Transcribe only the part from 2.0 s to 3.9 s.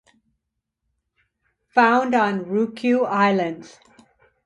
on Ryukyu Islands.